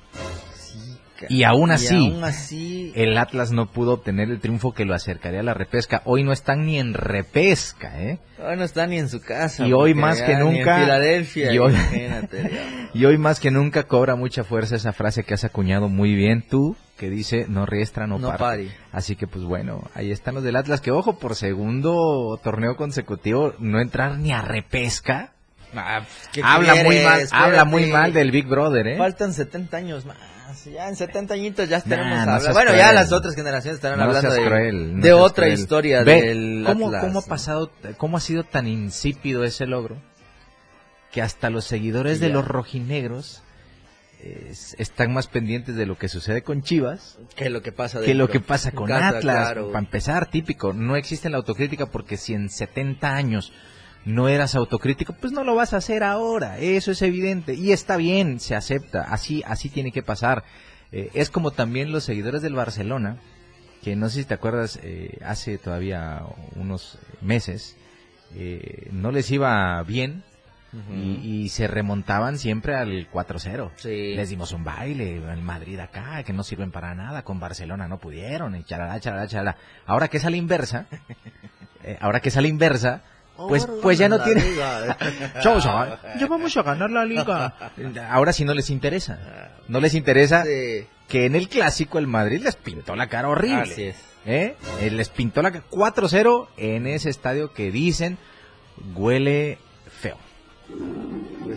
[1.29, 5.55] Y aún así, el Atlas no pudo obtener el triunfo que lo acercaría a la
[5.55, 6.03] repesca.
[6.05, 8.19] Hoy no están ni en repesca, ¿eh?
[8.39, 9.67] Hoy no están ni en su casa.
[9.67, 10.79] Y hoy más que nunca.
[10.79, 11.53] En Filadelfia.
[11.53, 11.75] Y hoy,
[12.95, 16.43] y hoy más que nunca cobra mucha fuerza esa frase que has acuñado muy bien
[16.49, 18.33] tú que dice no riestra, no, no
[18.93, 23.55] Así que pues bueno, ahí están los del Atlas, que ojo, por segundo torneo consecutivo,
[23.59, 25.33] no entrar ni a repesca.
[25.77, 26.03] Ah,
[26.45, 28.97] habla muy mal, habla muy mal del Big Brother, ¿eh?
[28.97, 30.17] Faltan 70 años más.
[30.73, 35.49] Ya en 70 añitos ya estaremos Bueno, ya las otras generaciones estarán hablando de, otra
[35.49, 39.97] historia del ¿cómo, ¿Cómo ha pasado, cómo ha sido tan insípido ese logro?
[41.13, 43.43] Que hasta los seguidores de los rojinegros
[44.79, 48.31] están más pendientes de lo que sucede con Chivas que lo que pasa que lo
[48.31, 53.15] que pasa con Atlas para empezar típico no existe la autocrítica porque si en 70
[53.15, 53.53] años
[54.05, 57.97] no eras autocrítico pues no lo vas a hacer ahora eso es evidente y está
[57.97, 60.45] bien se acepta así así tiene que pasar
[60.93, 63.19] eh, es como también los seguidores del Barcelona
[63.83, 66.23] que no sé si te acuerdas eh, hace todavía
[66.57, 67.77] unos meses
[68.35, 70.25] eh, no les iba bien
[71.23, 73.71] y, se remontaban siempre al 4-0.
[73.85, 77.99] Les dimos un baile, en Madrid acá, que no sirven para nada, con Barcelona no
[77.99, 79.57] pudieron, y charalá, charalá, charalá.
[79.87, 80.87] Ahora que es a la inversa,
[81.85, 83.03] eh, ahora que es a la inversa,
[83.37, 84.43] pues, pues ya no tiene.
[86.19, 87.55] ya vamos a ganar la liga.
[88.11, 89.51] Ahora sí no les interesa.
[89.69, 93.95] No les interesa que en el clásico el Madrid les pintó la cara horrible.
[94.27, 94.57] ¿Eh?
[94.81, 98.17] Eh, les pintó la cara 4-0 en ese estadio que dicen
[98.95, 99.59] huele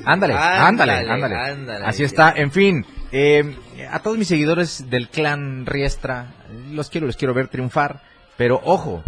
[0.03, 2.85] Ándale, ándale, ándale, Así está, en fin.
[3.11, 3.55] Eh,
[3.89, 6.27] a todos mis seguidores del clan Riestra,
[6.71, 8.01] los quiero, los quiero ver triunfar.
[8.35, 9.03] Pero ojo,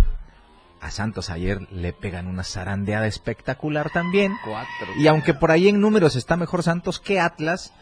[0.82, 4.34] a Santos ayer le pegan una zarandeada espectacular también.
[4.98, 7.74] Y aunque por ahí en números está mejor Santos que Atlas,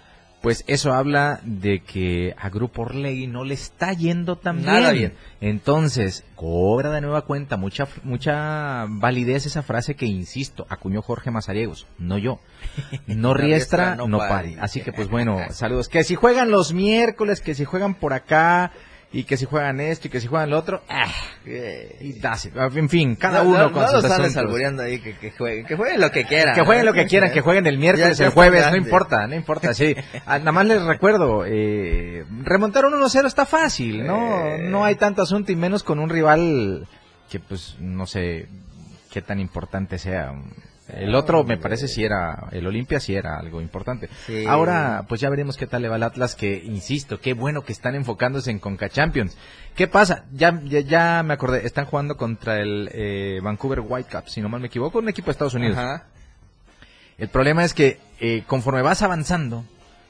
[0.41, 5.13] pues eso habla de que a Grupo Orlegui no le está yendo tan Nada bien.
[5.39, 5.51] bien.
[5.51, 11.87] Entonces, cobra de nueva cuenta mucha mucha validez esa frase que, insisto, acuñó Jorge Mazariegos,
[11.97, 12.39] no yo.
[13.07, 14.57] No riestra, no no, pare.
[14.59, 15.89] Así que, pues bueno, saludos.
[15.89, 18.71] Que si juegan los miércoles, que si juegan por acá,
[19.11, 21.11] y que si juegan esto, y que si juegan lo otro, ah,
[22.01, 22.53] y that's it.
[22.57, 24.79] En fin, cada No, uno no, con no sus andes asuntos.
[24.81, 26.53] ahí, que, que jueguen, que jueguen lo que quieran.
[26.55, 29.35] Que jueguen lo que quieran, que jueguen el miércoles, el jueves, están no importa, no
[29.35, 29.95] importa, sí.
[30.25, 34.45] Ah, Nada más les recuerdo, eh, remontar un 1-0 está fácil, ¿no?
[34.45, 34.57] Eh.
[34.63, 36.85] No hay tanto asunto y menos con un rival
[37.29, 38.47] que pues no sé
[39.11, 40.33] qué tan importante sea.
[40.89, 44.09] El otro me parece si era, el Olimpia sí era algo importante.
[44.25, 44.45] Sí.
[44.45, 47.73] Ahora pues ya veremos qué tal le va al Atlas que, insisto, qué bueno que
[47.73, 49.37] están enfocándose en Conca Champions.
[49.75, 50.25] ¿Qué pasa?
[50.31, 54.61] Ya, ya, ya me acordé, están jugando contra el eh, Vancouver Whitecaps, si no mal
[54.61, 55.77] me equivoco, un equipo de Estados Unidos.
[55.77, 56.05] Ajá.
[57.17, 59.65] El problema es que eh, conforme vas avanzando,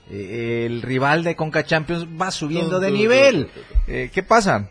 [0.09, 3.49] eh, el rival de Conca Champions va subiendo de nivel.
[3.87, 4.69] Eh, ¿Qué pasa?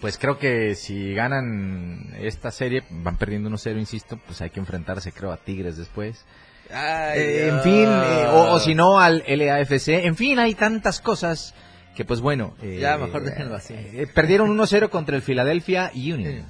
[0.00, 5.10] Pues creo que si ganan esta serie, van perdiendo 1-0, insisto, pues hay que enfrentarse,
[5.12, 6.24] creo, a Tigres después.
[6.70, 9.88] Ay, Eh, en fin, eh, o, o si no, al LAFC.
[10.04, 11.54] En fin, hay tantas cosas
[11.96, 12.54] que, pues bueno.
[12.62, 13.74] eh, Ya, mejor déjenlo así.
[14.14, 16.44] perdieron 1-0 contra el Philadelphia Union.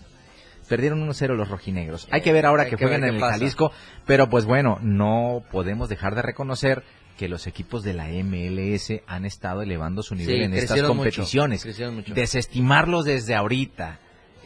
[0.68, 2.06] Perdieron 1-0 los rojinegros.
[2.10, 3.38] Hay que ver ahora que juegan en el pasa.
[3.38, 3.72] Jalisco,
[4.04, 6.82] pero pues bueno, no podemos dejar de reconocer
[7.18, 10.88] que los equipos de la MLS han estado elevando su nivel Sí, en estas mucho,
[10.88, 11.66] competiciones.
[11.92, 12.14] mucho.
[12.14, 13.98] Desestimarlos desde ahorita,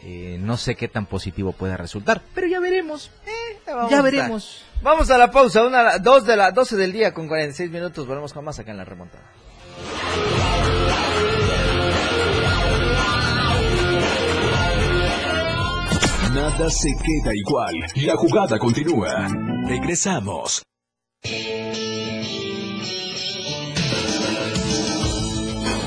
[0.03, 3.11] eh, no sé qué tan positivo pueda resultar, pero ya veremos.
[3.67, 4.65] vamos ya a veremos.
[4.81, 8.05] Vamos a la pausa, una, dos de la 12 del día con 46 minutos.
[8.07, 9.23] Volvemos con más acá en la remontada.
[16.33, 17.73] Nada se queda igual.
[17.95, 19.27] La jugada continúa.
[19.67, 20.63] Regresamos.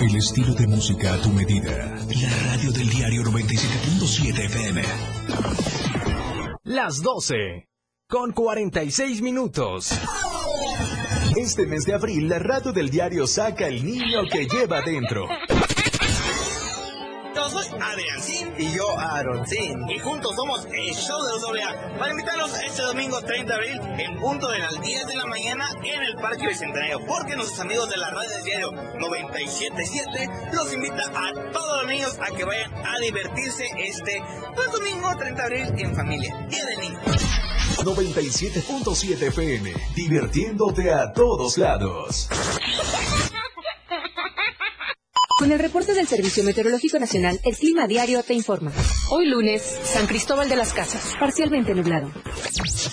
[0.01, 1.71] El estilo de música a tu medida.
[1.71, 4.83] La radio del diario 97.7 FM.
[6.65, 7.67] Las 12.
[8.07, 9.99] Con 46 minutos.
[11.35, 15.27] Este mes de abril, la radio del diario saca el niño que lleva dentro.
[17.35, 19.89] Yo soy Adriancín y yo Aaroncín.
[19.89, 23.81] Y juntos somos el show de los AA para invitarlos este domingo 30 de abril
[23.99, 27.01] en punto de las 10 de la mañana en el Parque Bicentenario.
[27.07, 32.19] Porque nuestros amigos de la radio del diario 977 los invita a todos los niños
[32.21, 34.23] a que vayan a divertirse este
[34.55, 36.47] pues, domingo 30 de abril en familia.
[36.49, 37.01] Día del niño.
[37.85, 39.73] 97.7 FM.
[39.95, 42.29] Divirtiéndote a todos lados.
[45.39, 48.73] Con el reporte del Servicio Meteorológico Nacional, el Clima Diario te informa.
[49.11, 52.11] Hoy lunes, San Cristóbal de las Casas, parcialmente nublado.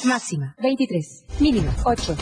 [0.04, 1.24] Máxima, 23.
[1.40, 2.18] Mínima, 8.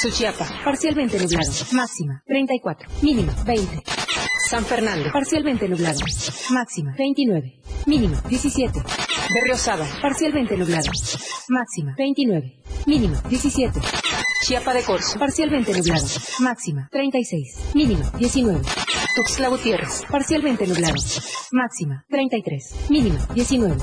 [0.00, 1.52] Suchiapa, parcialmente nublado.
[1.72, 2.88] Máxima, 34.
[3.02, 3.82] Mínima, 20.
[4.48, 6.00] San Fernando, parcialmente nublado.
[6.48, 7.60] Máxima, 29.
[7.84, 8.82] Mínima, 17.
[9.34, 10.90] Berriosada, parcialmente nublado.
[11.50, 12.56] Máxima, 29.
[12.86, 13.80] Mínima, 17.
[14.46, 16.06] Chiapa de Corzo, parcialmente nublado.
[16.38, 17.74] Máxima, 36.
[17.74, 18.62] Mínima, 19.
[19.18, 20.94] Tuxtla Gutiérrez, parcialmente nublado.
[21.50, 22.88] Máxima, 33.
[22.88, 23.76] Mínima, 19.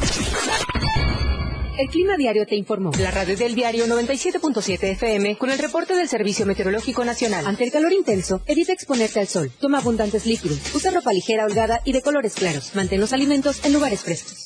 [1.77, 2.91] El Clima Diario te informó.
[2.97, 7.45] La radio del diario 97.7 FM con el reporte del Servicio Meteorológico Nacional.
[7.45, 9.51] Ante el calor intenso, evita exponerte al sol.
[9.59, 10.73] Toma abundantes líquidos.
[10.73, 12.73] Usa ropa ligera, holgada y de colores claros.
[12.73, 14.45] Mantén los alimentos en lugares frescos.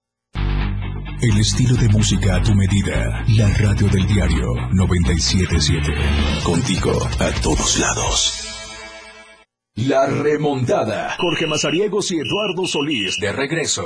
[1.21, 3.23] El estilo de música a tu medida.
[3.37, 5.93] La radio del diario 977.
[6.43, 8.47] Contigo a todos lados.
[9.75, 11.15] La remontada.
[11.19, 13.83] Jorge Mazariegos y Eduardo Solís de regreso.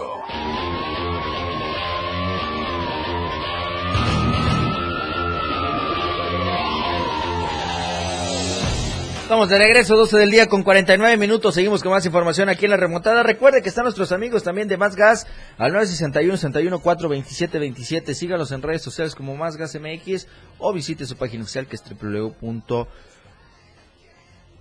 [9.35, 11.55] Estamos de regreso, 12 del día con 49 minutos.
[11.55, 13.21] Seguimos con más información aquí en la remontada.
[13.21, 18.15] Recuerde que están nuestros amigos también de Más Gas al 961 61 4 27 27.
[18.15, 21.83] Sígalos en redes sociales como Más Gas MX o visite su página oficial que es
[21.83, 22.87] www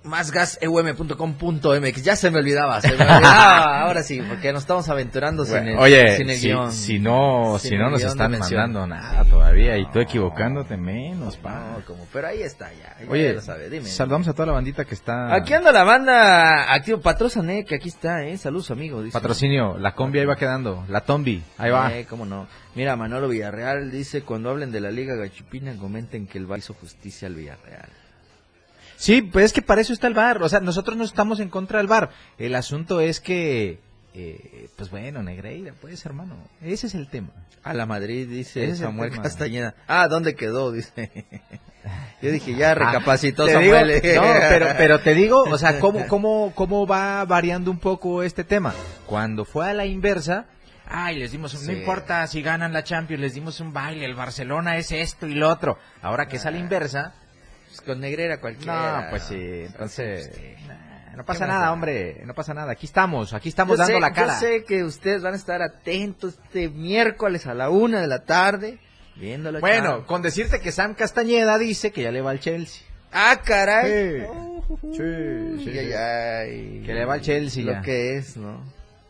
[0.04, 2.02] másgaseum.com.mx.
[2.02, 3.80] Ya se me olvidaba, se me olvidaba.
[3.82, 6.72] Ahora sí, porque nos estamos aventurando sin el, Oye, sin el si, guion.
[6.72, 11.72] si no, Sin si no nos están mandando nada todavía y tú equivocándote menos, pa.
[11.78, 12.96] No, como, pero ahí está ya.
[13.04, 13.86] ya Oye, lo sabe, dime.
[13.86, 15.34] saludamos a toda la bandita que está.
[15.34, 18.36] Aquí anda la banda activo Patrosané, que aquí está, eh.
[18.36, 19.02] Saludos, amigo.
[19.02, 19.12] dice.
[19.12, 21.92] Patrocinio, la combi ahí va quedando, la tombi, ahí va.
[21.94, 22.46] Eh, cómo no.
[22.74, 26.74] Mira, Manolo Villarreal dice, cuando hablen de la Liga Gachupina, comenten que el VAR hizo
[26.74, 27.88] justicia al Villarreal.
[28.96, 30.42] Sí, pues es que para eso está el bar.
[30.42, 32.10] O sea, nosotros no estamos en contra del bar.
[32.38, 33.80] El asunto es que,
[34.14, 37.28] eh, pues bueno, Negreira, pues hermano, ese es el tema.
[37.62, 39.10] A la Madrid, dice es Samuel.
[39.20, 39.74] Castañeda.
[39.88, 40.70] Ah, ¿dónde quedó?
[40.72, 41.10] Dice.
[42.22, 44.02] Yo dije, ya recapacitó Ah, digo- Samuel.
[44.16, 48.44] no, pero, pero te digo, o sea, ¿cómo, cómo, ¿cómo va variando un poco este
[48.44, 48.74] tema?
[49.06, 50.46] Cuando fue a la inversa,
[50.86, 54.14] ay, les dimos un, no importa si ganan la Champions, les dimos un baile, el
[54.14, 55.78] Barcelona es esto y lo otro.
[56.00, 57.12] Ahora que es a la inversa,
[57.76, 59.02] Pues con Negrera cualquiera.
[59.04, 59.34] no, pues sí,
[59.66, 60.30] entonces,
[60.68, 61.72] nah, no pasa ¿Qué más nada, da?
[61.72, 62.72] hombre, no pasa nada.
[62.72, 64.34] Aquí estamos, aquí estamos Yo dando sé- la cara.
[64.34, 68.24] Yo sé que ustedes van a estar atentos este miércoles a la una de la
[68.24, 68.78] tarde,
[69.16, 72.82] viendo la Bueno, con decirte que Sam Castañeda dice que ya le va al Chelsea.
[73.12, 74.20] Ah, caray.
[74.20, 74.26] Sí,
[74.80, 75.92] sí, Uy, sí, sí.
[75.92, 76.82] ay.
[76.84, 77.82] Que le va al Chelsea Lo ya.
[77.82, 78.60] que es, ¿no?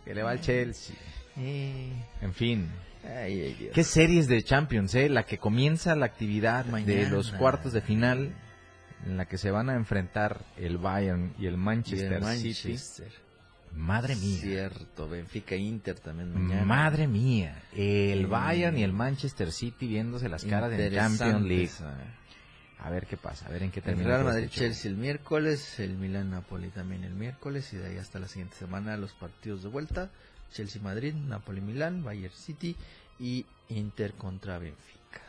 [0.05, 0.95] Que le va al Chelsea.
[1.39, 1.91] Eh,
[2.21, 2.71] En fin.
[3.05, 3.73] Ay, ay, Dios.
[3.75, 5.09] ¿Qué series de Champions, eh?
[5.11, 7.09] La que comienza la actividad de Mañana.
[7.11, 8.35] los cuartos de final,
[9.05, 12.76] en la que se van a enfrentar el Bayern y el Y Manchester, el City.
[13.76, 14.40] Madre mía.
[14.40, 16.64] Cierto, Benfica Inter también mañana.
[16.64, 17.61] Madre mía.
[17.74, 18.30] El Mm.
[18.30, 21.70] Bayern y el Manchester City viéndose las caras en Champions League.
[21.82, 21.94] ah.
[22.78, 24.09] A ver qué pasa, a ver en qué El termina.
[24.09, 24.59] Real todo Madrid este.
[24.59, 28.57] Chelsea el miércoles, el Milan Napoli también el miércoles y de ahí hasta la siguiente
[28.57, 30.11] semana los partidos de vuelta,
[30.52, 32.76] Chelsea Madrid, Napoli Milán, Bayern City
[33.18, 35.22] y Inter contra Benfica.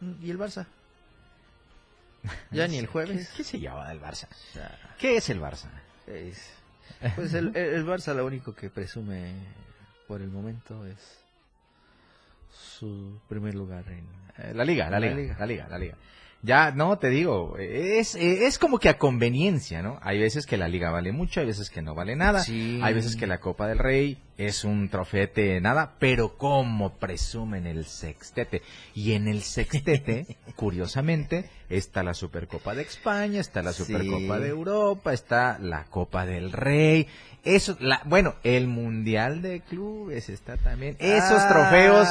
[0.00, 0.66] Mm, ¿Y el Barça?
[2.50, 3.28] Ya ni el jueves.
[3.30, 4.28] ¿Qué, qué se llama del Barça?
[4.98, 5.68] ¿Qué es el Barça?
[6.06, 6.50] es-
[7.16, 9.32] pues el, el- Barça lo único que presume
[10.06, 10.98] por el momento es
[12.50, 14.06] su primer lugar en
[14.38, 15.36] Eh, La liga, la, La liga, liga.
[15.38, 15.94] la liga, la liga.
[16.44, 20.00] Ya, no, te digo, es, es como que a conveniencia, ¿no?
[20.02, 22.80] Hay veces que la liga vale mucho, hay veces que no vale nada, Sí.
[22.82, 27.84] hay veces que la Copa del Rey es un trofete nada, pero como presumen el
[27.84, 28.62] sextete.
[28.92, 33.84] Y en el sextete, curiosamente, está la Supercopa de España, está la Sí.
[33.84, 37.06] Supercopa de Europa, está la Copa del Rey,
[37.44, 40.96] eso, la, bueno, el Mundial de Clubes está también.
[41.00, 42.08] Esos Ah, trofeos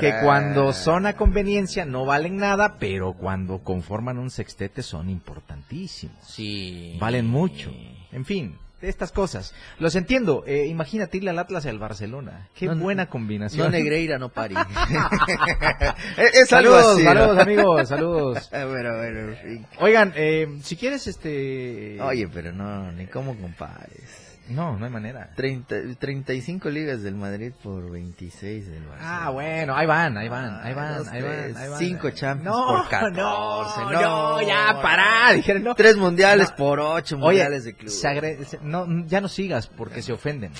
[0.00, 6.16] que cuando son a conveniencia no valen nada, pero cuando conforman un sextete son importantísimos.
[6.26, 6.96] Sí.
[7.00, 7.72] Valen mucho.
[8.12, 9.54] En fin, estas cosas.
[9.78, 10.44] Los entiendo.
[10.46, 12.48] Eh, imagínate irle al Atlas y al Barcelona.
[12.54, 13.72] Qué No, buena No combinación.
[13.72, 14.54] Negreira, no Pari.
[16.16, 17.10] es, es algo saludos, así, ¿no?
[17.12, 18.50] saludos amigos, saludos.
[18.66, 19.66] Bueno, bueno, en fin.
[19.80, 21.98] Oigan, eh, si quieres este...
[22.00, 24.25] Oye, pero no, ni cómo compares.
[24.48, 25.30] No, no hay manera.
[25.36, 28.98] 30, 35 ligas del Madrid por 26 del Barça.
[29.00, 31.78] Ah, bueno, ahí van, ahí van, ahí van, Dos, ahí van, ahí van.
[31.78, 33.16] Cinco Champions No, por 14.
[33.20, 34.00] no, No,
[34.40, 35.74] no, ya, pará, dijeron, no.
[35.74, 36.56] Tres mundiales No.
[36.56, 37.90] por ocho Oye, mundiales de club.
[37.90, 40.52] se agre- se- no, ya no sigas porque se ofenden.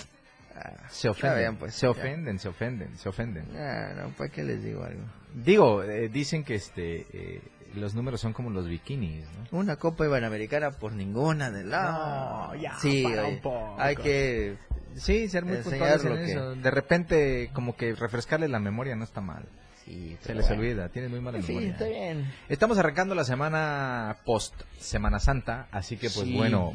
[0.89, 3.47] Se ofenden, bien, pues, se ofenden, se ofenden, se ofenden.
[3.57, 5.03] Ah, no, ¿para qué les digo algo?
[5.35, 7.41] Digo, eh, dicen que este eh,
[7.77, 9.59] los números son como los bikinis, ¿no?
[9.59, 11.93] Una Copa Iberoamericana por ninguna de las.
[11.93, 13.77] No, ya, Sí, para un poco.
[13.79, 14.57] hay que.
[14.95, 16.55] Sí, ser muy puntuales en lo que- eso.
[16.55, 19.45] De repente, como que refrescarle la memoria no está mal.
[19.85, 20.63] Sí, Se les bueno.
[20.63, 21.71] olvida, tienen muy mala Sí, memoria.
[21.73, 22.33] está bien.
[22.49, 26.35] Estamos arrancando la semana post Semana Santa, así que pues Sí.
[26.37, 26.73] bueno,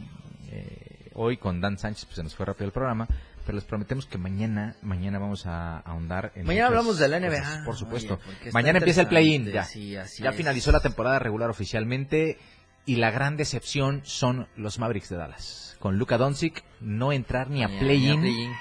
[0.50, 3.08] eh, hoy con Dan Sánchez pues se nos fue rápido el programa,
[3.46, 7.38] pero les prometemos que mañana, mañana vamos a ahondar en Mañana hablamos de la NBA.
[7.40, 8.20] cosas, por supuesto.
[8.42, 9.64] Oye, mañana empieza el play-in, ya.
[9.64, 10.36] sí, así ya es.
[10.36, 12.38] finalizó la temporada regular oficialmente
[12.86, 15.78] y la gran decepción son los Mavericks de Dallas.
[15.80, 18.52] Con Luka Doncic no entrar ni a play-in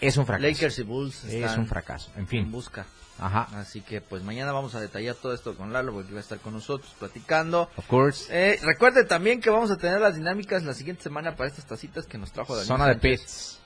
[0.00, 0.48] es un fracaso.
[0.48, 2.52] Lakers y Bulls es un fracaso, en en fin.
[2.52, 2.86] busca.
[3.18, 3.48] Ajá.
[3.58, 6.38] Así que pues mañana vamos a detallar todo esto con Lalo porque va a estar
[6.38, 7.68] con nosotros platicando.
[7.76, 8.26] Of course.
[8.30, 12.06] Eh, recuerde también que vamos a tener las dinámicas la siguiente semana para estas tacitas
[12.06, 13.57] que nos trajo Daniel Zona de pits.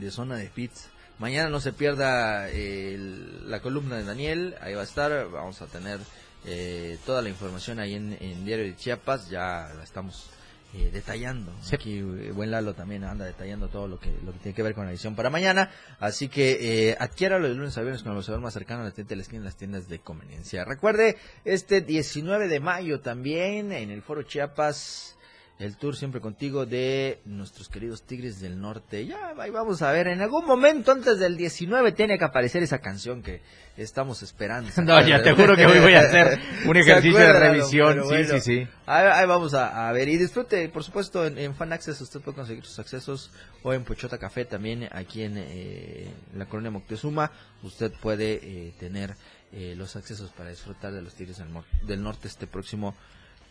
[0.00, 0.88] De zona de pits.
[1.18, 5.62] Mañana no se pierda eh, el- la columna de Daniel, ahí va a estar, vamos
[5.62, 5.98] a tener
[6.44, 10.28] eh, toda la información ahí en, en Diario de Chiapas, ya la estamos
[10.74, 11.50] eh, detallando.
[11.62, 11.74] Sí.
[11.74, 14.74] Aquí eh, buen Lalo también anda detallando todo lo que, lo que tiene que ver
[14.74, 18.22] con la edición para mañana, así que eh, adquiéralo de lunes a viernes con el
[18.22, 20.64] sabor más cercano a la tienda de la esquina en las tiendas de conveniencia.
[20.66, 21.16] Recuerde,
[21.46, 25.15] este 19 de mayo también en el Foro Chiapas
[25.58, 29.06] el tour siempre contigo de nuestros queridos Tigres del Norte.
[29.06, 32.80] Ya, ahí vamos a ver, en algún momento antes del 19 tiene que aparecer esa
[32.80, 33.40] canción que
[33.76, 34.70] estamos esperando.
[34.86, 38.04] No, ya te juro que hoy voy a hacer un ejercicio de revisión.
[38.08, 38.68] sí, sí, sí.
[38.86, 42.78] Ahí, vamos a, ver y disfrute, por supuesto, en, Fan Access usted puede conseguir sus
[42.78, 43.32] accesos
[43.62, 47.32] o en Pochota Café también aquí en eh, la colonia Moctezuma.
[47.62, 49.16] Usted puede eh, tener
[49.52, 51.48] eh, los accesos para disfrutar de los Tigres del,
[51.86, 52.94] del Norte este próximo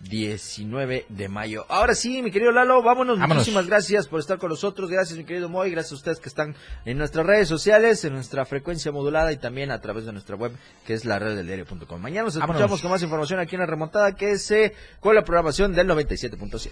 [0.02, 1.66] 19 de mayo.
[1.70, 3.18] Ahora sí, mi querido Lalo, vámonos.
[3.18, 4.89] Muchísimas gracias por estar con nosotros.
[4.89, 5.72] Gracias, mi querido Moy.
[5.72, 9.72] Gracias a ustedes que están en nuestras redes sociales, en nuestra frecuencia modulada y también
[9.72, 10.52] a través de nuestra web,
[10.86, 12.02] que es la red del diario.com.
[12.02, 15.24] Mañana nos escuchamos con más información aquí en la remontada, que es eh, con la
[15.24, 16.72] programación del 97.7.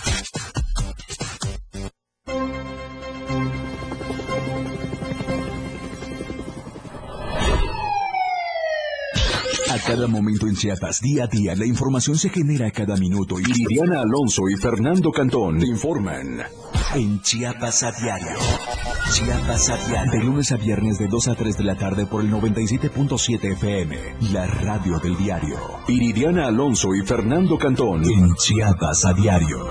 [9.85, 14.01] Cada momento en Chiapas, día a día, la información se genera cada minuto y Liliana
[14.01, 16.41] Alonso y Fernando Cantón te informan
[16.95, 18.37] en Chiapas a diario.
[19.11, 20.11] Chiapas a diario.
[20.11, 23.97] De lunes a viernes de 2 a 3 de la tarde por el 97.7 FM,
[24.31, 25.57] la radio del diario.
[25.87, 29.67] Iridiana Alonso y Fernando Cantón en Chiapas a diario.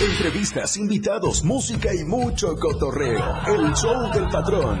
[0.00, 3.22] Entrevistas, invitados, música y mucho cotorreo.
[3.46, 4.80] El show del patrón.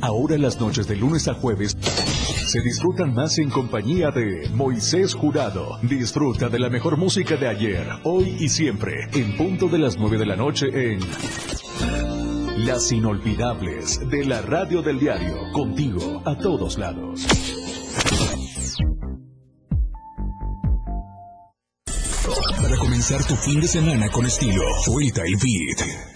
[0.00, 1.76] Ahora las noches de lunes a jueves
[2.46, 5.78] se disfrutan más en compañía de Moisés Jurado.
[5.82, 10.18] Disfruta de la mejor música de ayer, hoy y siempre, en punto de las 9
[10.18, 11.00] de la noche en
[12.66, 17.26] Las Inolvidables de la Radio del Diario, contigo a todos lados.
[22.60, 26.15] Para comenzar tu fin de semana con estilo, Suelta el Beat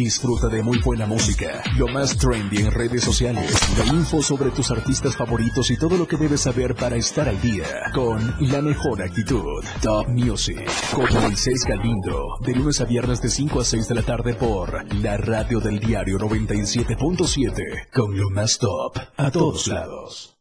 [0.00, 4.70] Disfruta de muy buena música, lo más trendy en redes sociales, la info sobre tus
[4.70, 9.02] artistas favoritos y todo lo que debes saber para estar al día con la mejor
[9.02, 9.62] actitud.
[9.82, 14.02] Top Music con Moisés Galindo, de lunes a viernes de 5 a 6 de la
[14.02, 20.38] tarde por la radio del diario 97.7 con lo más top a todos lados.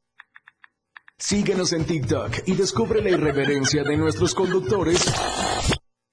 [1.18, 5.06] Síguenos en TikTok y descubre la irreverencia de nuestros conductores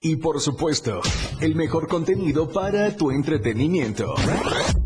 [0.09, 1.01] y por supuesto,
[1.41, 4.15] el mejor contenido para tu entretenimiento.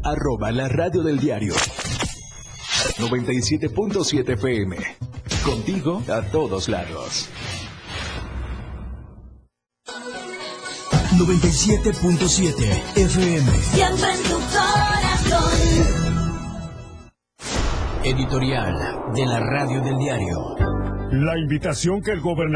[0.02, 1.52] Arroba la radio del diario.
[2.98, 4.76] 97.7 FM.
[5.44, 7.28] Contigo a todos lados.
[11.18, 13.50] 97.7 FM.
[13.60, 15.52] Siempre en tu corazón.
[18.04, 18.74] Editorial
[19.14, 20.56] de la radio del diario.
[21.12, 22.50] La invitación que el gobernador